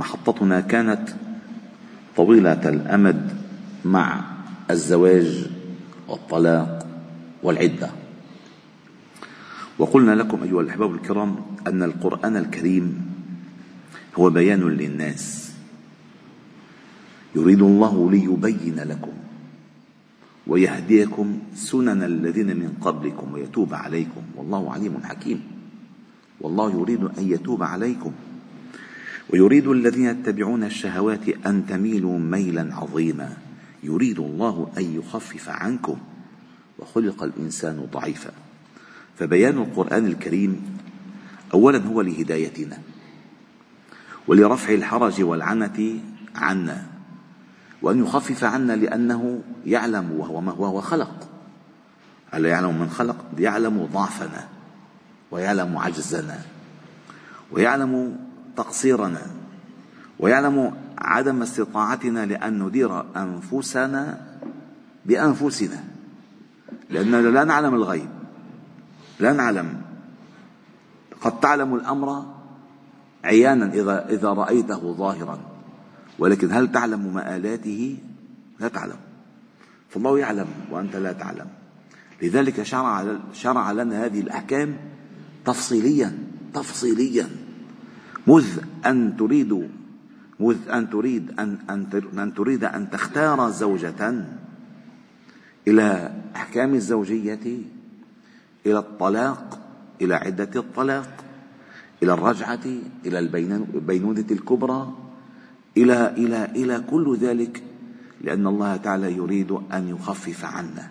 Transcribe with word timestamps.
ومحطتنا 0.00 0.60
كانت 0.60 1.08
طويلة 2.16 2.68
الأمد 2.68 3.36
مع 3.84 4.24
الزواج 4.70 5.46
والطلاق 6.08 6.86
والعدة. 7.42 7.90
وقلنا 9.78 10.12
لكم 10.12 10.42
أيها 10.42 10.60
الأحباب 10.60 10.94
الكرام 10.94 11.36
أن 11.66 11.82
القرآن 11.82 12.36
الكريم 12.36 13.12
هو 14.16 14.30
بيان 14.30 14.60
للناس. 14.68 15.52
يريد 17.36 17.62
الله 17.62 18.10
ليبين 18.10 18.76
لكم 18.80 19.12
ويهديكم 20.46 21.38
سنن 21.54 22.02
الذين 22.02 22.56
من 22.56 22.72
قبلكم 22.80 23.34
ويتوب 23.34 23.74
عليكم. 23.74 24.22
والله 24.36 24.72
عليم 24.72 24.94
حكيم. 25.04 25.40
والله 26.40 26.80
يريد 26.80 27.04
أن 27.04 27.24
يتوب 27.32 27.62
عليكم. 27.62 28.12
ويريد 29.32 29.68
الذين 29.68 30.06
يتبعون 30.06 30.64
الشهوات 30.64 31.28
أن 31.46 31.66
تميلوا 31.66 32.18
ميلا 32.18 32.74
عظيما. 32.74 33.36
يريد 33.82 34.18
الله 34.18 34.72
أن 34.78 34.82
يخفف 34.82 35.48
عنكم. 35.48 35.98
وخلق 36.78 37.22
الإنسان 37.22 37.88
ضعيفا. 37.92 38.30
فبيان 39.18 39.58
القرآن 39.58 40.06
الكريم 40.06 40.78
اولا 41.54 41.78
هو 41.78 42.00
لهدايتنا. 42.00 42.78
ولرفع 44.28 44.74
الحرج 44.74 45.22
والعنة 45.22 46.00
عنا. 46.34 46.86
وأن 47.82 48.02
يخفف 48.02 48.44
عنا 48.44 48.72
لأنه 48.72 49.42
يعلم 49.66 50.12
وهو 50.12 50.40
ما 50.40 50.52
وهو 50.52 50.80
خلق. 50.80 51.28
ألا 52.34 52.48
يعلم 52.48 52.80
من 52.80 52.90
خلق؟ 52.90 53.16
يعلم 53.38 53.88
ضعفنا. 53.92 54.48
ويعلم 55.30 55.78
عجزنا. 55.78 56.38
ويعلم 57.52 58.18
تقصيرنا 58.60 59.22
ويعلم 60.18 60.72
عدم 60.98 61.42
استطاعتنا 61.42 62.26
لأن 62.26 62.62
ندير 62.62 63.04
أنفسنا 63.16 64.20
بأنفسنا 65.06 65.84
لأننا 66.90 67.16
لا 67.16 67.44
نعلم 67.44 67.74
الغيب 67.74 68.08
لا 69.20 69.32
نعلم. 69.32 69.82
قد 71.20 71.40
تعلم 71.40 71.74
الأمر 71.74 72.24
عيانا 73.24 73.72
إذا 73.74 74.08
إذا 74.08 74.28
رأيته 74.28 74.92
ظاهرا 74.92 75.38
ولكن 76.18 76.52
هل 76.52 76.72
تعلم 76.72 77.14
مآلاته؟ 77.14 77.98
لا 78.60 78.68
تعلم. 78.68 79.00
فالله 79.88 80.18
يعلم 80.18 80.48
وأنت 80.70 80.96
لا 80.96 81.12
تعلم. 81.12 81.46
لذلك 82.22 82.62
شرع 82.62 83.18
شرع 83.32 83.72
لنا 83.72 84.04
هذه 84.04 84.20
الأحكام 84.20 84.76
تفصيليا 85.44 86.18
تفصيليا. 86.54 87.28
مذ 88.30 88.46
أن 88.86 89.16
تريد 89.16 89.52
مذ 90.40 90.58
أن 90.68 90.90
تريد 90.90 91.40
أن 91.40 91.58
أن 92.18 92.34
تريد 92.34 92.64
أن 92.64 92.90
تختار 92.90 93.50
زوجة 93.50 94.24
إلى 95.68 96.12
أحكام 96.36 96.74
الزوجية 96.74 97.46
إلى 98.66 98.78
الطلاق 98.78 99.58
إلى 100.02 100.14
عدة 100.14 100.50
الطلاق 100.56 101.24
إلى 102.02 102.12
الرجعة 102.12 102.66
إلى 103.06 103.18
البينونة 103.18 104.28
الكبرى 104.30 104.94
إلى 105.76 106.14
إلى 106.16 106.44
إلى 106.44 106.84
كل 106.90 107.16
ذلك 107.16 107.62
لأن 108.20 108.46
الله 108.46 108.76
تعالى 108.76 109.16
يريد 109.16 109.50
أن 109.72 109.88
يخفف 109.88 110.44
عنا 110.44 110.88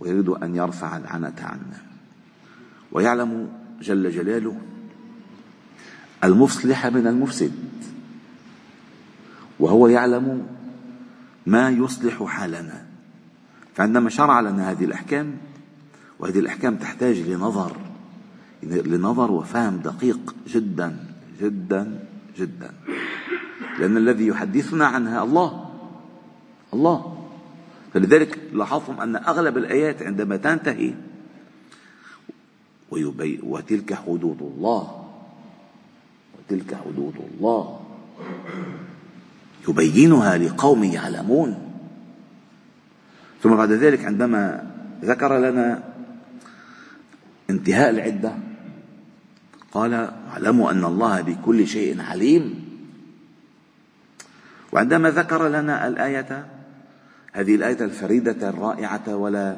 ويريد 0.00 0.28
أن 0.28 0.56
يرفع 0.56 0.96
العنة 0.96 1.40
عنا. 1.40 1.80
ويعلم 2.92 3.48
جل 3.82 4.10
جلاله 4.10 4.56
المصلح 6.24 6.86
من 6.86 7.06
المفسد. 7.06 7.52
وهو 9.60 9.88
يعلم 9.88 10.46
ما 11.46 11.70
يصلح 11.70 12.22
حالنا. 12.22 12.86
فعندما 13.74 14.10
شرع 14.10 14.40
لنا 14.40 14.70
هذه 14.70 14.84
الأحكام 14.84 15.36
وهذه 16.18 16.38
الأحكام 16.38 16.76
تحتاج 16.76 17.18
لنظر 17.18 17.76
لنظر 18.62 19.32
وفهم 19.32 19.76
دقيق 19.76 20.34
جدا 20.48 20.96
جدا 21.40 22.04
جدا. 22.38 22.70
لأن 23.78 23.96
الذي 23.96 24.26
يحدثنا 24.26 24.86
عنها 24.86 25.22
الله 25.22 25.70
الله. 26.74 27.26
فلذلك 27.94 28.38
لاحظتم 28.52 29.00
أن 29.00 29.16
أغلب 29.16 29.58
الآيات 29.58 30.02
عندما 30.02 30.36
تنتهي 30.36 30.94
وتلك 33.42 33.94
حدود 33.94 34.42
الله. 34.42 34.99
وتلك 36.50 36.74
حدود 36.74 37.14
الله. 37.30 37.80
يبينها 39.68 40.38
لقوم 40.38 40.84
يعلمون. 40.84 41.50
ثم 43.42 43.56
بعد 43.56 43.72
ذلك 43.72 44.04
عندما 44.04 44.70
ذكر 45.04 45.38
لنا 45.38 45.82
انتهاء 47.50 47.90
العدة 47.90 48.32
قال 49.72 49.94
اعلموا 50.30 50.70
أن 50.70 50.84
الله 50.84 51.20
بكل 51.20 51.66
شيء 51.66 52.02
عليم. 52.02 52.64
وعندما 54.72 55.10
ذكر 55.10 55.48
لنا 55.48 55.88
الآية 55.88 56.46
هذه 57.32 57.54
الآية 57.54 57.84
الفريدة 57.84 58.48
الرائعة 58.48 59.16
ولا 59.16 59.56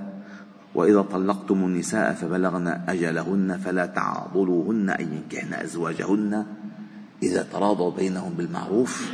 وإذا 0.75 1.03
طلقتم 1.03 1.65
النساء 1.65 2.13
فبلغن 2.13 2.69
أجلهن 2.89 3.59
فلا 3.65 3.87
تعضلوهن 3.87 4.91
أن 4.91 5.07
ينكحن 5.13 5.55
أزواجهن. 5.55 6.47
إذا 7.23 7.43
تراضوا 7.43 7.91
بينهم 7.91 8.33
بالمعروف 8.33 9.13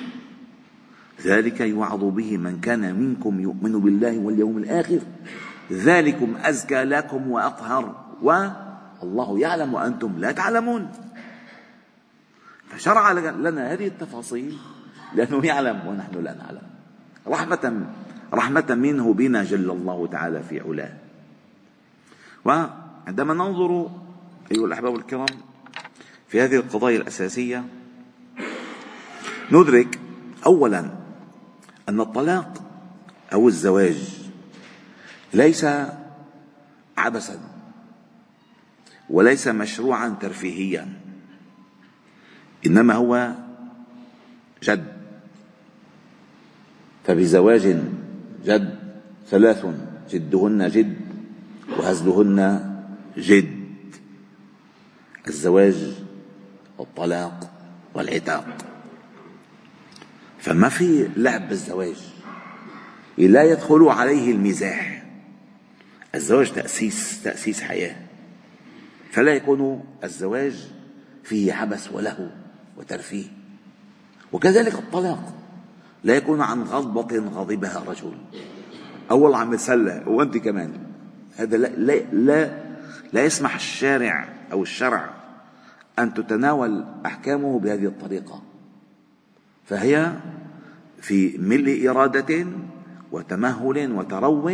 ذلك 1.24 1.60
يوعظ 1.60 2.04
به 2.04 2.36
من 2.36 2.60
كان 2.60 2.94
منكم 2.94 3.40
يؤمن 3.40 3.80
بالله 3.80 4.18
واليوم 4.18 4.58
الآخر. 4.58 5.00
ذلكم 5.72 6.36
أزكى 6.44 6.84
لكم 6.84 7.30
وأطهر 7.30 8.04
والله 8.22 9.38
يعلم 9.38 9.74
وأنتم 9.74 10.18
لا 10.18 10.32
تعلمون. 10.32 10.92
فشرع 12.68 13.12
لنا 13.12 13.72
هذه 13.72 13.86
التفاصيل 13.86 14.56
لأنه 15.14 15.46
يعلم 15.46 15.86
ونحن 15.86 16.24
لا 16.24 16.34
نعلم. 16.34 16.62
رحمة 17.26 17.86
رحمة 18.34 18.74
منه 18.74 19.12
بنا 19.12 19.44
جل 19.44 19.70
الله 19.70 20.06
تعالى 20.06 20.42
في 20.42 20.60
علاه. 20.60 20.92
وعندما 22.44 23.34
ننظر 23.34 23.90
أيها 24.52 24.66
الأحباب 24.66 24.94
الكرام 24.94 25.26
في 26.28 26.40
هذه 26.40 26.56
القضايا 26.56 26.96
الأساسية 26.96 27.64
ندرك 29.52 30.00
أولا 30.46 30.90
أن 31.88 32.00
الطلاق 32.00 32.62
أو 33.32 33.48
الزواج 33.48 34.28
ليس 35.34 35.66
عبثا 36.96 37.40
وليس 39.10 39.48
مشروعا 39.48 40.16
ترفيهيا 40.20 40.88
إنما 42.66 42.94
هو 42.94 43.32
جد. 44.62 44.98
فبزواج 47.04 47.82
جد 48.44 48.78
ثلاث 49.30 49.66
جدهن 50.10 50.68
جد 50.68 50.96
وهزلهن 51.78 52.38
جد. 53.16 53.58
الزواج 55.28 55.94
والطلاق 56.78 57.50
والعتاق. 57.94 58.46
فما 60.38 60.68
في 60.68 61.08
لعب 61.16 61.48
بالزواج. 61.48 62.14
لا 63.18 63.42
يدخل 63.42 63.88
عليه 63.88 64.32
المزاح 64.32 65.02
الزواج 66.14 66.52
تأسيس 66.52 67.22
تأسيس 67.22 67.60
حياة. 67.60 67.96
فلا 69.10 69.32
يكون 69.32 69.84
الزواج 70.04 70.68
فيه 71.24 71.52
عبث 71.52 71.92
وله 71.92 72.30
وترفيه. 72.76 73.24
وكذلك 74.32 74.74
الطلاق. 74.74 75.34
لا 76.04 76.16
يكون 76.16 76.40
عن 76.40 76.62
غضبة 76.62 77.18
غضبها 77.18 77.84
رجل. 77.86 78.12
أول 79.10 79.34
عم 79.34 79.54
يتسلى 79.54 80.04
وأنت 80.06 80.36
كمان. 80.36 80.72
هذا 81.36 81.56
لا, 81.56 81.66
لا, 81.66 81.92
لا, 82.12 82.62
لا 83.12 83.24
يسمح 83.24 83.54
الشارع 83.54 84.28
أو 84.52 84.62
الشرع 84.62 85.10
أن 85.98 86.14
تتناول 86.14 86.84
أحكامه 87.06 87.58
بهذه 87.58 87.86
الطريقة. 87.86 88.42
فهي 89.68 90.12
في 91.00 91.38
ملء 91.38 91.90
إرادة 91.90 92.46
وتمهل 93.12 93.92
وترو 93.92 94.50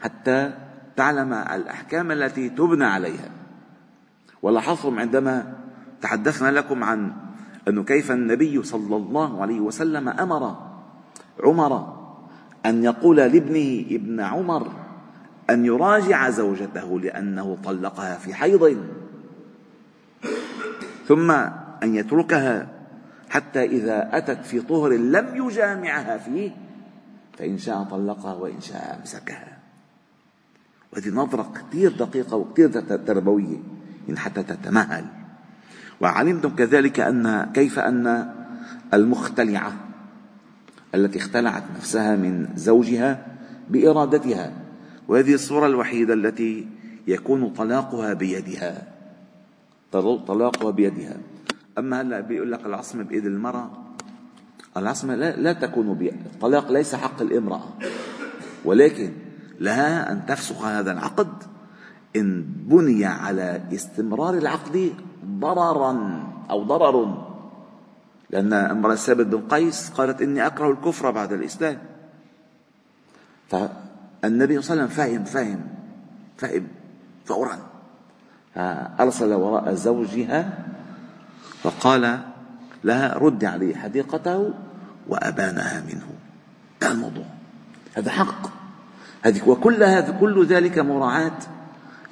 حتى 0.00 0.52
تعلم 0.96 1.32
الأحكام 1.32 2.10
التي 2.10 2.48
تبنى 2.48 2.84
عليها. 2.84 3.30
ولاحظتم 4.42 4.98
عندما 4.98 5.54
تحدثنا 6.02 6.50
لكم 6.50 6.84
عن 6.84 7.12
أنه 7.68 7.84
كيف 7.84 8.12
النبي 8.12 8.62
صلى 8.62 8.96
الله 8.96 9.42
عليه 9.42 9.60
وسلم 9.60 10.08
أمر 10.08 10.56
عمر 11.40 12.02
أن 12.66 12.84
يقول 12.84 13.16
لابنه 13.16 13.84
ابن 13.90 14.20
عمر 14.20 14.72
أن 15.50 15.64
يراجع 15.64 16.30
زوجته 16.30 17.00
لأنه 17.00 17.58
طلقها 17.64 18.18
في 18.18 18.34
حيض 18.34 18.76
ثم 21.06 21.30
أن 21.82 21.94
يتركها 21.94 22.68
حتى 23.32 23.64
إذا 23.64 24.08
أتت 24.12 24.44
في 24.44 24.60
طهر 24.60 24.92
لم 24.92 25.46
يجامعها 25.46 26.18
فيه 26.18 26.50
فإن 27.38 27.58
شاء 27.58 27.82
طلقها 27.82 28.34
وإن 28.34 28.60
شاء 28.60 28.98
أمسكها 29.00 29.58
وهذه 30.92 31.08
نظرة 31.08 31.52
كثير 31.54 31.92
دقيقة 31.92 32.36
وكثير 32.36 32.68
تربوية 32.80 33.58
إن 34.08 34.18
حتى 34.18 34.42
تتمهل. 34.42 35.04
وعلمتم 36.00 36.48
كذلك 36.56 37.00
أن 37.00 37.50
كيف 37.54 37.78
أن 37.78 38.32
المختلعة 38.94 39.72
التي 40.94 41.18
اختلعت 41.18 41.62
نفسها 41.76 42.16
من 42.16 42.48
زوجها 42.56 43.26
بإرادتها. 43.70 44.52
وهذه 45.08 45.34
الصورة 45.34 45.66
الوحيدة 45.66 46.14
التي 46.14 46.68
يكون 47.06 47.48
طلاقها 47.48 48.12
بيدها 48.12 48.82
طلاقها 50.26 50.70
بيدها. 50.70 51.16
أما 51.78 52.00
هلا 52.00 52.20
بيقول 52.20 52.52
لك 52.52 52.66
العصمة 52.66 53.02
بإيد 53.02 53.26
المرأة. 53.26 53.70
العصمة 54.76 55.14
لا, 55.14 55.36
لا 55.36 55.52
تكون 55.52 56.08
الطلاق 56.34 56.72
ليس 56.72 56.94
حق 56.94 57.22
الامرأة. 57.22 57.68
ولكن 58.64 59.12
لها 59.60 60.12
أن 60.12 60.26
تفسخ 60.26 60.64
هذا 60.64 60.92
العقد 60.92 61.28
إن 62.16 62.42
بني 62.42 63.04
على 63.04 63.62
استمرار 63.72 64.34
العقد 64.34 64.92
ضررا 65.24 66.22
أو 66.50 66.62
ضرر. 66.62 67.28
لأن 68.30 68.52
أمرأة 68.52 68.94
ثابت 68.94 69.26
بن 69.26 69.40
قيس 69.48 69.90
قالت 69.90 70.22
إني 70.22 70.46
أكره 70.46 70.70
الكفر 70.70 71.10
بعد 71.10 71.32
الإسلام. 71.32 71.78
فالنبي 73.48 74.62
صلى 74.62 74.72
الله 74.74 74.82
عليه 74.82 74.84
وسلم 74.84 74.86
فهم 74.86 75.24
فهم 75.24 75.60
فهم 76.36 76.66
فورا 77.24 77.58
أرسل 79.00 79.32
وراء 79.32 79.74
زوجها 79.74 80.68
فقال 81.62 82.20
لها 82.84 83.18
رد 83.18 83.44
عليه 83.44 83.74
حديقته 83.76 84.54
وأبانها 85.08 85.80
منه. 85.80 86.06
هذا 86.82 86.92
الموضوع. 86.92 87.24
هذا 87.94 88.10
حق. 88.10 88.50
هذه 89.22 89.48
وكل 89.48 89.82
هذا 89.82 90.18
كل 90.20 90.46
ذلك 90.46 90.78
مراعاة 90.78 91.38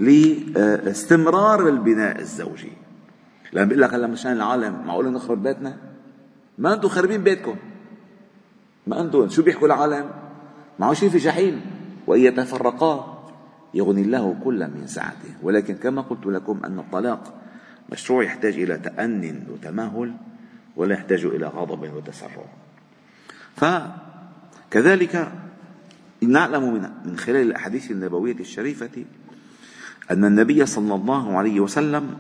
لاستمرار 0.00 1.68
البناء 1.68 2.20
الزوجي. 2.20 2.72
لما 3.52 3.64
بيقول 3.64 3.82
لك 3.82 3.94
هلا 3.94 4.06
مشان 4.06 4.32
العالم. 4.32 4.86
معقول 4.86 5.12
نخرب 5.12 5.42
بيتنا؟ 5.42 5.76
ما 6.58 6.74
أنتم 6.74 6.88
خربين 6.88 7.22
بيتكم. 7.22 7.56
ما 8.86 9.00
أنتم 9.00 9.28
شو 9.28 9.42
بيحكوا 9.42 9.66
العالم؟ 9.66 10.10
معه 10.78 10.92
شيء 10.92 11.08
في 11.08 11.18
جحيم. 11.18 11.60
وإن 12.06 12.20
يتفرقا 12.20 13.22
يغني 13.74 14.02
الله 14.02 14.36
كل 14.44 14.68
من 14.68 14.86
سعته. 14.86 15.34
ولكن 15.42 15.74
كما 15.74 16.02
قلت 16.02 16.26
لكم 16.26 16.60
أن 16.64 16.78
الطلاق 16.78 17.39
مشروع 17.92 18.24
يحتاج 18.24 18.54
إلى 18.54 18.78
تأن 18.78 19.44
وتمهل 19.50 20.14
ولا 20.76 20.94
يحتاج 20.94 21.24
إلى 21.24 21.46
غضب 21.46 21.94
وتسرع. 21.94 22.44
فكذلك 23.56 25.32
نعلم 26.22 26.90
من 27.04 27.18
خلال 27.18 27.46
الأحاديث 27.46 27.90
النبوية 27.90 28.40
الشريفة 28.40 29.04
أن 30.10 30.24
النبي 30.24 30.66
صلى 30.66 30.94
الله 30.94 31.38
عليه 31.38 31.60
وسلم 31.60 32.16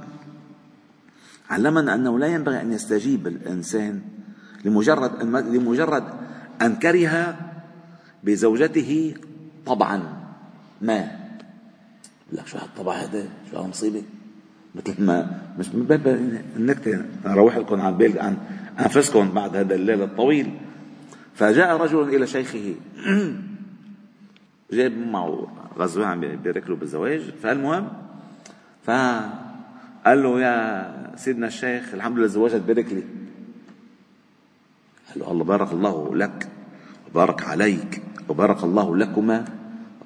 علمنا 1.50 1.94
أنه 1.94 2.18
لا 2.18 2.26
ينبغي 2.26 2.60
أن 2.60 2.72
يستجيب 2.72 3.26
الإنسان 3.26 4.02
لمجرد 4.64 5.22
لمجرد 5.22 6.04
أن 6.62 6.76
كره 6.76 7.36
بزوجته 8.24 9.14
طبعا. 9.66 10.20
ما؟ 10.82 11.20
لك 12.32 12.46
شو 12.46 12.58
هالطبع 12.58 12.94
هذا؟ 12.94 13.28
شو 13.50 13.56
هالمصيبة؟ 13.56 14.02
مثل 14.74 15.04
ما 15.04 15.40
مش 15.58 15.68
من 15.74 15.84
باب 15.84 16.06
أروح 17.26 17.56
لكم 17.56 17.80
عن 17.80 17.96
بال 17.96 18.18
عن 18.18 18.36
أنفسكم 18.80 19.30
بعد 19.30 19.56
هذا 19.56 19.74
الليل 19.74 20.02
الطويل. 20.02 20.50
فجاء 21.34 21.76
رجل 21.76 22.14
إلى 22.14 22.26
شيخه. 22.26 22.74
جايب 24.72 24.98
معه 24.98 25.46
غزوة 25.78 26.06
عم 26.06 26.20
بيبارك 26.20 26.70
له 26.70 26.76
بالزواج. 26.76 27.20
فالمهم 27.42 27.88
فقال 28.84 30.22
له 30.22 30.40
يا 30.40 31.14
سيدنا 31.16 31.46
الشيخ 31.46 31.94
الحمد 31.94 32.18
لله 32.18 32.26
زواجك 32.26 32.60
بارك 32.60 32.92
لي. 32.92 33.02
قال 35.08 35.18
له 35.18 35.30
الله 35.30 35.44
بارك 35.44 35.72
الله 35.72 36.16
لك 36.16 36.48
وبارك 37.10 37.42
عليك 37.42 38.02
وبارك 38.28 38.64
الله 38.64 38.96
لكما 38.96 39.44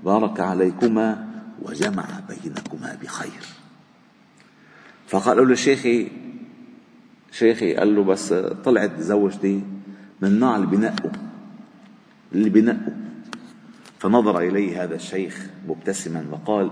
وبارك 0.02 0.40
عليكما 0.40 1.28
وجمع 1.62 2.04
بينكما 2.28 2.98
بخير. 3.02 3.53
فقال 5.06 5.48
له 5.48 5.54
شيخي 5.54 6.08
شيخي 7.32 7.74
قال 7.74 7.96
له 7.96 8.04
بس 8.04 8.32
طلعت 8.64 9.00
زوجتي 9.00 9.62
من 10.20 10.40
نوع 10.40 10.56
اللي 10.56 10.66
بنقوا 10.66 11.10
اللي 12.32 12.50
بنقوا 12.50 12.94
فنظر 13.98 14.38
إليه 14.38 14.84
هذا 14.84 14.94
الشيخ 14.94 15.46
مبتسما 15.68 16.26
وقال 16.30 16.70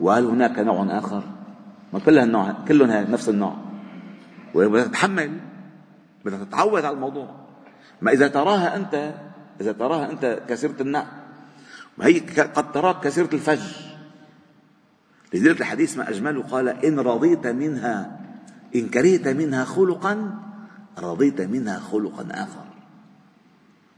وهل 0.00 0.24
هناك 0.24 0.58
نوع 0.58 0.98
آخر؟ 0.98 1.22
ما 1.92 1.98
كلها 1.98 2.24
النوع 2.24 2.54
كلهم 2.68 2.90
نفس 2.90 3.28
النوع. 3.28 3.56
وبدك 4.54 4.86
تتحمل 4.86 5.30
بدك 6.24 6.46
تتعود 6.46 6.84
على 6.84 6.94
الموضوع. 6.94 7.28
ما 8.02 8.12
إذا 8.12 8.28
تراها 8.28 8.76
أنت 8.76 9.14
إذا 9.60 9.72
تراها 9.72 10.10
أنت 10.10 10.42
كسرة 10.48 10.82
النع 10.82 11.04
ما 11.98 12.06
هي 12.06 12.18
قد 12.54 12.72
تراك 12.72 13.00
كسرة 13.00 13.34
الفج. 13.34 13.89
لذلك 15.34 15.60
الحديث 15.60 15.98
ما 15.98 16.10
أجمله 16.10 16.42
قال 16.42 16.68
إن 16.68 16.98
رضيت 16.98 17.46
منها 17.46 18.20
إن 18.74 18.88
كرهت 18.88 19.28
منها 19.28 19.64
خلقا 19.64 20.40
رضيت 20.98 21.40
منها 21.40 21.78
خلقا 21.78 22.26
آخر. 22.30 22.64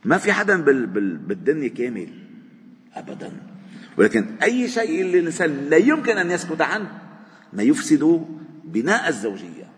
ما 0.04 0.18
في 0.18 0.32
حدا 0.32 0.62
بالدنيا 1.26 1.68
كامل 1.68 2.08
أبدا. 2.94 3.32
ولكن 3.98 4.26
أي 4.42 4.68
شيء 4.68 5.00
اللي 5.00 5.18
الإنسان 5.18 5.68
لا 5.70 5.76
يمكن 5.76 6.18
أن 6.18 6.30
يسكت 6.30 6.60
عنه 6.60 6.98
ما 7.52 7.62
يفسد 7.62 8.26
بناء 8.64 9.08
الزوجية. 9.08 9.68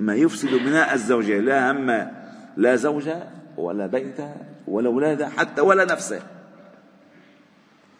ما 0.00 0.14
يفسد 0.14 0.48
بناء 0.48 0.94
الزوجية. 0.94 1.40
لا 1.40 1.70
هم 1.72 2.10
لا 2.56 2.76
زوجة 2.76 3.22
ولا 3.56 3.86
بيت 3.86 4.20
ولا 4.66 4.88
أولاد 4.88 5.22
حتى 5.22 5.60
ولا 5.60 5.84
نفسه 5.84 6.22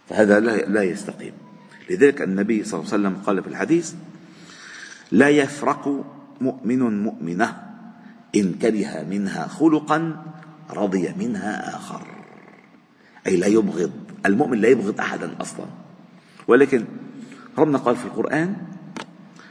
فهذا 0.08 0.40
لا 0.66 0.82
يستقيم. 0.82 1.47
لذلك 1.90 2.22
النبي 2.22 2.64
صلى 2.64 2.80
الله 2.80 2.92
عليه 2.92 3.02
وسلم 3.02 3.22
قال 3.26 3.42
في 3.42 3.48
الحديث 3.48 3.94
لا 5.12 5.28
يفرق 5.28 6.04
مؤمن 6.40 7.02
مؤمنة 7.02 7.56
إن 8.36 8.54
كره 8.54 9.02
منها 9.10 9.46
خلقا 9.48 10.22
رضي 10.70 11.14
منها 11.18 11.76
آخر. 11.76 12.02
أي 13.26 13.36
لا 13.36 13.46
يبغض 13.46 13.92
المؤمن 14.26 14.60
لا 14.60 14.68
يبغض 14.68 15.00
أحدا 15.00 15.30
أصلا. 15.40 15.66
ولكن 16.48 16.84
ربنا 17.58 17.78
قال 17.78 17.96
في 17.96 18.04
القرآن 18.04 18.56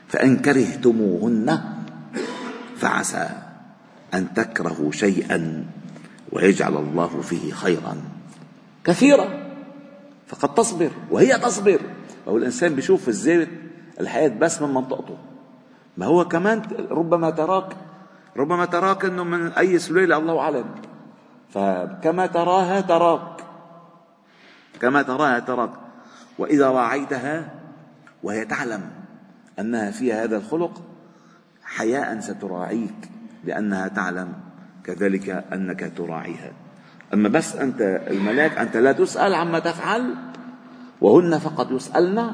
فإن 0.07 0.37
كرهتموهن 0.37 1.59
فعسى 2.77 3.29
أن 4.13 4.33
تكرهوا 4.33 4.91
شيئا 4.91 5.65
ويجعل 6.31 6.75
الله 6.75 7.21
فيه 7.21 7.51
خيرا 7.51 7.97
كثيرا. 8.83 9.47
فقد 10.27 10.55
تصبر 10.55 10.91
وهي 11.11 11.39
تصبر. 11.39 11.81
أو 12.27 12.37
الإنسان 12.37 12.75
بيشوف 12.75 13.07
الزيت 13.07 13.49
الحياة 13.99 14.27
بس 14.27 14.61
من 14.61 14.73
منطقته. 14.73 15.17
ما 15.97 16.05
هو 16.05 16.27
كمان 16.27 16.61
ربما 16.91 17.29
تراك 17.29 17.75
ربما 18.37 18.65
تراك 18.65 19.05
إنه 19.05 19.23
من 19.23 19.47
أي 19.47 19.79
سليله 19.79 20.17
الله 20.17 20.39
أعلم. 20.39 20.65
فكما 21.49 22.25
تراها 22.25 22.81
تراك. 22.81 23.41
كما 24.81 25.01
تراها 25.01 25.39
تراك. 25.39 25.71
وإذا 26.37 26.69
راعيتها 26.69 27.53
وهي 28.23 28.45
تعلم 28.45 28.89
أنها 29.59 29.91
فيها 29.91 30.23
هذا 30.23 30.37
الخلق 30.37 30.81
حياء 31.63 32.19
ستراعيك 32.19 33.09
لأنها 33.43 33.87
تعلم 33.87 34.33
كذلك 34.83 35.29
أنك 35.53 35.93
تراعيها. 35.97 36.51
أما 37.13 37.29
بس 37.29 37.55
أنت 37.55 37.81
الملاك 38.11 38.57
أنت 38.57 38.77
لا 38.77 38.91
تسأل 38.91 39.33
عما 39.33 39.59
تفعل 39.59 40.15
وهن 41.01 41.37
فقط 41.37 41.71
يسألن 41.71 42.33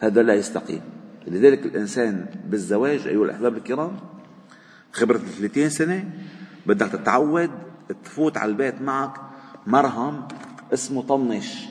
هذا 0.00 0.22
لا 0.22 0.34
يستقيم. 0.34 0.80
لذلك 1.26 1.66
الإنسان 1.66 2.26
بالزواج 2.46 3.06
أيها 3.06 3.24
الأحباب 3.24 3.56
الكرام 3.56 3.96
خبرة 4.92 5.18
30 5.18 5.68
سنة 5.70 6.10
بدك 6.66 6.88
تتعود 6.88 7.50
تفوت 8.04 8.36
على 8.36 8.50
البيت 8.50 8.82
معك 8.82 9.20
مرهم 9.66 10.28
اسمه 10.72 11.02
طنش. 11.02 11.64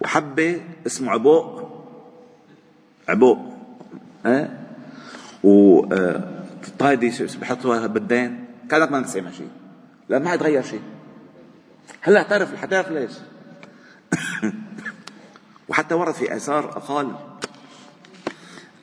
وحبة 0.00 0.60
اسمه 0.86 1.10
عبوق. 1.10 1.70
عبوق. 3.08 3.38
ها؟ 4.26 4.66
وطايدي 5.44 7.12
بحطوها 7.40 7.86
بالدين. 7.86 8.44
كانك 8.70 8.92
ما 8.92 9.06
سامع 9.06 9.30
شيء 9.30 9.50
لا 10.08 10.18
ما 10.18 10.30
حيتغير 10.30 10.62
شيء 10.62 10.82
هلأ 12.00 12.18
اعترف 12.18 12.56
حتعرف 12.56 12.90
ليش؟ 12.90 13.12
وحتى 15.68 15.94
ورد 15.94 16.14
في 16.14 16.36
آثار 16.36 16.66
قال 16.66 17.12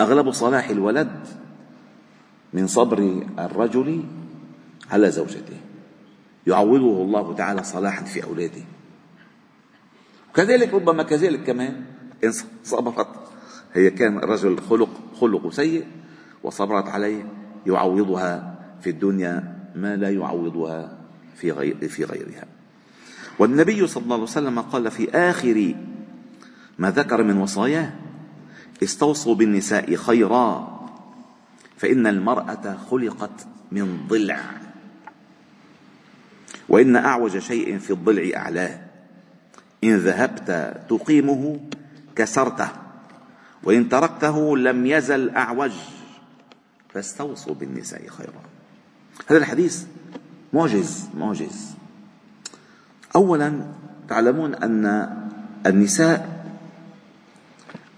أغلب 0.02 0.32
صلاح 0.32 0.70
الولد 0.70 1.28
من 2.54 2.68
صبر 2.68 3.24
الرجل 3.40 4.04
على 4.92 5.12
زوجته 5.12 5.58
يعوضه 6.48 7.04
الله 7.04 7.36
تعالى 7.36 7.64
صلاحا 7.64 8.04
في 8.04 8.24
أولاده 8.24 8.62
كذلك 10.36 10.74
ربما 10.74 11.04
كذلك 11.04 11.44
كمان 11.44 11.84
إن 12.24 12.32
صبرت 12.64 13.08
هي 13.74 13.90
كان 13.90 14.18
الرجل 14.18 14.60
خلق 14.60 14.90
خلق 15.22 15.50
سيء 15.50 15.86
وصبرت 16.44 16.88
عليه 16.88 17.26
يعوضها 17.68 18.60
في 18.82 18.90
الدنيا 18.90 19.58
ما 19.76 19.96
لا 19.96 20.10
يعوضها 20.10 20.98
في 21.36 21.52
غير 21.52 21.88
في 21.88 22.04
غيرها. 22.04 22.57
والنبي 23.40 23.88
صلى 23.88 24.04
الله 24.04 24.16
عليه 24.16 24.24
وسلم 24.24 24.60
قال 24.60 24.92
في 24.92 25.12
آخر 25.12 25.76
ما 26.80 26.92
ذكر 26.92 27.24
من 27.24 27.38
وصاياه 27.38 27.94
استوصوا 28.84 29.36
بالنساء 29.36 29.96
خيرا 29.96 30.78
فإن 31.78 32.08
المرأة 32.08 32.78
خلقت 32.92 33.48
من 33.72 34.08
ضلع. 34.08 34.40
وإن 36.70 36.96
أعوج 36.96 37.38
شيء 37.38 37.78
في 37.78 37.92
الضلع 37.92 38.38
أعلاه. 38.38 38.82
إن 39.84 39.98
ذهبت 39.98 40.82
تقيمه 40.90 41.60
كسرته 42.16 42.70
وإن 43.64 43.90
تركته 43.90 44.58
لم 44.58 44.86
يزل 44.86 45.30
أعوج. 45.30 45.72
فاستوصوا 46.94 47.54
بالنساء 47.56 48.08
خيرا. 48.08 48.42
هذا 49.28 49.38
الحديث 49.38 49.84
معجز 50.54 51.10
معجز. 51.18 51.78
أولا 53.18 53.62
تعلمون 54.10 54.56
أن 54.56 55.10
النساء 55.66 56.38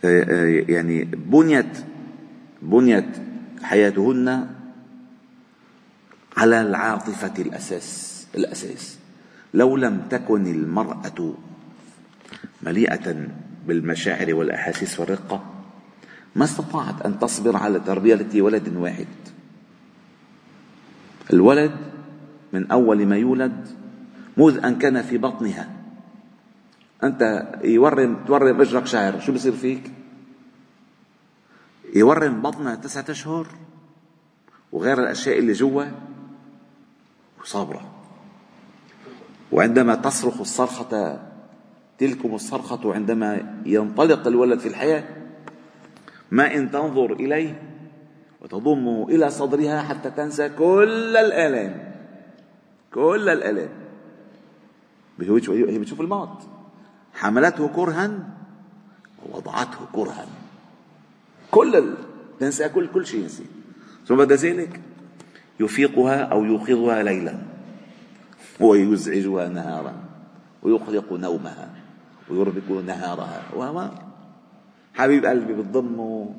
آه، 0.06 0.24
آه، 0.24 0.64
يعني 0.72 1.04
بنيت 1.04 1.78
بنيت 2.62 3.10
حياتهن 3.64 4.48
على 6.38 6.62
العاطفة 6.62 7.34
الأساس 7.40 8.28
الأساس. 8.36 8.98
لو 9.54 9.78
لم 9.78 10.02
تكن 10.10 10.48
المرأة 10.48 11.34
مليئة 12.62 13.28
بالمشاعر 13.68 14.34
والأحاسيس 14.34 15.00
والرقة 15.00 15.44
ما 16.36 16.46
استطاعت 16.46 17.02
أن 17.02 17.20
تصبر 17.20 17.58
على 17.58 17.80
تربية 17.80 18.42
ولد 18.42 18.76
واحد. 18.76 19.08
الولد 21.34 21.72
من 22.54 22.72
أول 22.72 23.06
ما 23.06 23.18
يولد 23.18 23.79
مذ 24.40 24.66
أن 24.66 24.80
كان 24.80 25.02
في 25.02 25.18
بطنها. 25.18 25.70
أنت 27.04 27.48
يورم 27.64 28.24
تورم 28.28 28.62
رجلك 28.62 28.86
شعر 28.88 29.20
شو 29.20 29.32
بصير 29.32 29.52
فيك؟ 29.52 29.92
يورم 31.96 32.42
بطنها 32.42 32.76
تسعة 32.76 33.06
أشهر 33.10 33.48
وغير 34.72 35.00
الأشياء 35.00 35.40
اللي 35.40 35.54
جوا 35.54 35.86
وصابرة. 37.42 37.82
وعندما 39.52 39.96
تصرخ 39.96 40.40
الصرخة 40.40 41.20
تلكم 41.98 42.36
الصرخة 42.36 42.94
عندما 42.94 43.62
ينطلق 43.66 44.28
الولد 44.28 44.60
في 44.60 44.68
الحياة 44.68 45.04
ما 46.32 46.56
إن 46.56 46.72
تنظر 46.72 47.14
إليه 47.14 47.62
وتضمه 48.42 49.08
إلى 49.10 49.30
صدرها 49.30 49.82
حتى 49.82 50.12
تنسى 50.12 50.50
كل 50.50 51.18
الآلام. 51.18 51.94
كل 52.94 53.30
الآلام. 53.30 53.89
هي 55.22 55.80
بتشوف 55.80 56.02
الموت 56.02 56.44
حملته 57.14 57.68
كرها 57.68 58.12
ووضعته 59.26 59.78
كرها. 59.94 60.26
كل 61.52 61.76
ال... 61.76 61.94
تنسى 62.40 62.70
كل 62.70 62.88
كل 62.88 63.06
شيء 63.06 63.22
ينسي 63.22 63.46
ثم 64.08 64.16
بعد 64.16 64.34
ذلك 64.34 64.82
يفيقها 65.60 66.22
أو 66.22 66.46
يوقظها 66.46 67.04
ليلا. 67.04 67.36
ويزعجها 68.60 69.50
نهارا. 69.50 69.94
ويقلق 70.64 71.14
نومها. 71.14 71.70
ويربك 72.30 72.72
نهارها. 72.86 73.44
وما 73.56 73.92
حبيب 74.94 75.26
قلبي 75.26 75.54
بتضمه. 75.54 76.36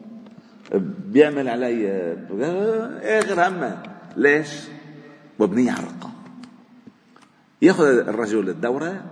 بيعمل 1.07 1.49
علي 1.49 2.17
آخر 3.03 3.49
همه. 3.49 3.83
ليش؟ 4.17 4.49
مبنية 5.41 5.73
على 5.73 5.81
الرقة 5.81 6.10
ياخذ 7.63 7.85
الرجل 7.85 8.49
الدورة 8.49 9.05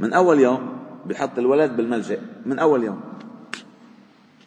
من 0.00 0.12
أول 0.12 0.40
يوم 0.40 0.78
بحط 1.06 1.38
الولد 1.38 1.76
بالملجأ 1.76 2.20
من 2.46 2.58
أول 2.58 2.84
يوم. 2.84 3.00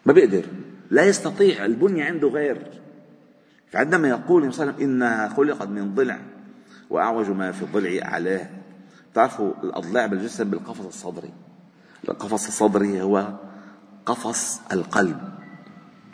ما 0.05 0.13
بيقدر. 0.13 0.45
لا 0.91 1.05
يستطيع 1.05 1.65
البنية 1.65 2.05
عنده 2.05 2.27
غير. 2.27 2.81
فعندما 3.71 4.07
يقول 4.07 4.53
صلى 4.53 4.63
الله 4.63 4.73
عليه 4.73 4.83
وسلم 4.83 4.91
إنها 4.91 5.29
خلقت 5.29 5.67
من 5.67 5.95
ضلع 5.95 6.19
وأعوج 6.89 7.29
ما 7.29 7.51
في 7.51 7.63
الضلع 7.63 8.05
أعلاه 8.05 8.49
تعرفوا 9.13 9.53
الأضلاع 9.63 10.05
بالجسم 10.05 10.49
بالقفص 10.49 10.85
الصدري. 10.85 11.33
القفص 12.09 12.47
الصدري 12.47 13.01
هو 13.01 13.33
قفص 14.05 14.61
القلب. 14.73 15.19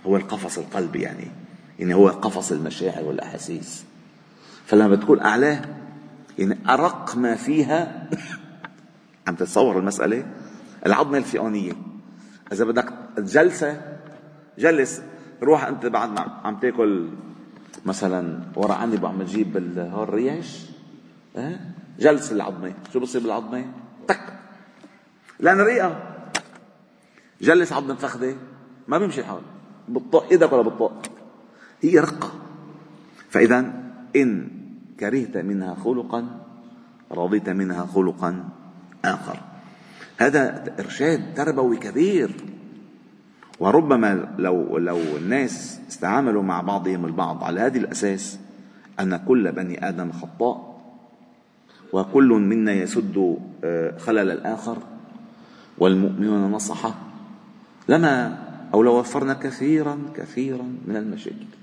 هو 0.05 0.15
القفص 0.15 0.57
القلبي 0.57 1.01
يعني 1.01 1.27
يعني 1.79 1.93
هو 1.93 2.07
قفص 2.07 2.51
المشاعر 2.51 3.03
والأحاسيس. 3.03 3.85
فلما 4.65 4.87
بتكون 4.87 5.19
أعلاه 5.19 5.61
يعني 6.39 6.57
أرق 6.69 7.15
ما 7.15 7.35
فيها 7.35 8.09
عم 9.27 9.35
تتصور 9.35 9.79
المسألة 9.79 10.25
العظمة 10.85 11.17
الفئونية 11.17 11.73
إذا 12.51 12.65
بدك 12.65 12.93
جلسة 13.17 13.81
جلس 14.57 15.01
روح 15.43 15.65
أنت 15.65 15.85
بعد 15.85 16.09
ما 16.09 16.41
عم 16.43 16.59
تاكل 16.59 17.09
مثلا 17.85 18.39
ورا 18.55 18.73
عني 18.73 19.07
عم 19.07 19.23
تجيب 19.23 19.57
الريش 19.77 20.65
أه؟ 21.35 21.59
جلس 21.99 22.31
العظمة. 22.31 22.73
شو 22.93 22.99
بصير 22.99 23.21
بالعظمة؟ 23.21 23.65
تك. 24.07 24.33
لأن 25.39 25.61
رئة 25.61 26.01
جلس 27.41 27.73
عظم 27.73 27.91
الفخذة 27.91 28.35
ما 28.87 28.97
بيمشي 28.97 29.21
الحال. 29.21 29.41
بتطق 29.89 30.31
إيدك 30.31 30.53
ولا 30.53 30.61
بتطق 30.61 31.11
هي 31.81 31.99
رقة. 31.99 32.31
فإذا 33.29 33.73
إن 34.15 34.60
كرهت 35.01 35.37
منها 35.37 35.75
خلقا 35.75 36.25
رضيت 37.11 37.49
منها 37.49 37.85
خلقا 37.85 38.49
آخر. 39.05 39.37
هذا 40.17 40.73
إرشاد 40.79 41.33
تربوي 41.35 41.77
كبير. 41.77 42.31
وربما 43.59 44.35
لو 44.37 44.77
لو 44.77 44.97
الناس 45.17 45.79
استعاملوا 45.89 46.43
مع 46.43 46.61
بعضهم 46.61 47.05
البعض 47.05 47.43
على 47.43 47.59
هذه 47.61 47.77
الأساس 47.77 48.39
أن 48.99 49.17
كل 49.17 49.51
بني 49.51 49.89
آدم 49.89 50.11
خطاء 50.11 50.81
وكل 51.93 52.29
منا 52.29 52.71
يسد 52.73 53.37
آه، 53.63 53.97
خلل 53.97 54.31
الآخر 54.31 54.77
والمؤمنون 55.77 56.51
نصحه. 56.51 56.95
لما 57.89 58.37
أو 58.73 58.83
لو 58.83 58.99
وفرنا 58.99 59.33
كثيرا 59.33 59.97
كثيرا 60.15 60.65
من 60.87 60.95
المشاكل. 60.95 61.60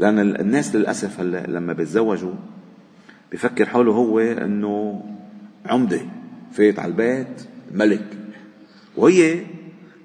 لأن 0.00 0.18
الناس 0.18 0.76
للأسف 0.76 1.20
لما 1.20 1.72
بيتزوجوا 1.72 2.34
بفكر 3.32 3.66
حاله 3.66 3.92
هو 3.92 4.20
أنه 4.20 5.02
عمدة 5.66 6.00
فايت 6.52 6.78
على 6.78 6.90
البيت 6.90 7.48
ملك. 7.72 8.18
وهي 8.96 9.40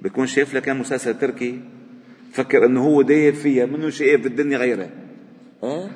بيكون 0.01 0.27
شايف 0.27 0.53
لك 0.53 0.61
كان 0.61 0.79
مسلسل 0.79 1.19
تركي 1.19 1.61
فكر 2.31 2.65
إنه 2.65 2.83
هو 2.83 3.01
داير 3.01 3.33
فيها 3.33 3.65
منه 3.65 3.89
شايف 3.89 4.21
في 4.21 4.27
الدنيا 4.27 4.57
غيره 4.57 4.89
ها 5.63 5.89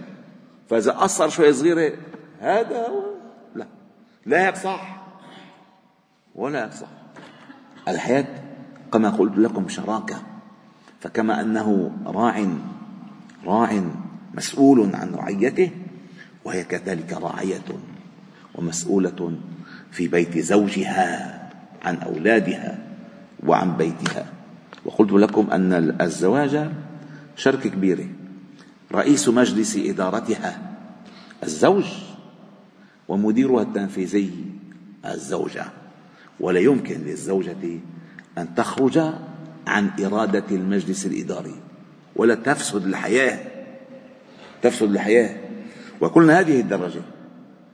فإذا 0.69 0.91
قصر 0.91 1.29
شوي 1.29 1.53
صغيرة 1.53 1.93
هذا 2.39 2.87
هو. 2.87 3.03
لا 3.55 3.67
لا 4.25 4.47
هيك 4.47 4.55
صح 4.55 5.07
ولا 6.35 6.69
صح 6.69 6.89
الحياة 7.87 8.27
كما 8.93 9.09
قلت 9.09 9.37
لكم 9.37 9.67
شراكة 9.69 10.21
فكما 10.99 11.41
أنه 11.41 11.91
راع 12.05 12.45
راع 13.45 13.81
مسؤول 14.33 14.95
عن 14.95 15.15
رعيته 15.15 15.71
وهي 16.45 16.63
كذلك 16.63 17.13
راعية 17.13 17.65
ومسؤولة 18.55 19.37
في 19.91 20.07
بيت 20.07 20.37
زوجها 20.37 21.35
عن 21.83 21.95
أولادها 21.95 22.87
وعن 23.45 23.77
بيتها. 23.77 24.25
وقلت 24.85 25.11
لكم 25.11 25.51
أن 25.51 25.73
الزواج 26.01 26.69
شركة 27.35 27.69
كبيرة 27.69 28.07
رئيس 28.91 29.29
مجلس 29.29 29.77
إدارتها 29.77 30.59
الزوج 31.43 31.85
ومديرها 33.07 33.61
التنفيذي 33.61 34.45
الزوجة 35.05 35.65
ولا 36.39 36.59
يمكن 36.59 37.01
للزوجة 37.01 37.79
أن 38.37 38.55
تخرج 38.55 38.99
عن 39.67 39.89
إرادة 40.05 40.43
المجلس 40.51 41.05
الإداري. 41.05 41.55
ولا 42.15 42.35
تفسد 42.35 42.85
الحياة. 42.85 43.39
تفسد 44.61 44.91
الحياة. 44.91 45.35
وكلنا 46.01 46.39
هذه 46.39 46.59
الدرجة 46.59 47.01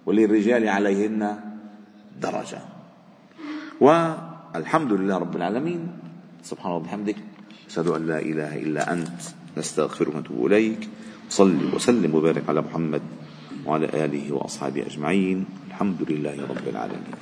وللرجال 0.06 0.68
عليهن 0.68 1.36
درجة. 2.22 2.60
والحمد 3.82 4.92
لله 4.94 5.18
رب 5.18 5.36
العالمين. 5.36 5.82
سبحان 6.44 6.72
الله 6.72 6.84
وبحمدك 6.84 7.16
أشهد 7.70 7.88
أن 7.88 8.08
لا 8.08 8.20
إله 8.20 8.58
إلا 8.58 8.94
أنت 8.94 9.22
نستغفرك 9.58 10.16
ونتوب 10.16 10.46
إليك. 10.46 10.90
صل 11.30 11.74
وسلم 11.74 12.16
وبارك 12.16 12.44
على 12.50 12.62
محمد 12.62 13.02
وعلى 13.66 13.86
آله 14.06 14.34
وأصحابه 14.34 14.86
أجمعين. 14.86 15.46
الحمد 15.68 16.02
لله 16.10 16.38
رب 16.50 16.68
العالمين. 16.68 17.16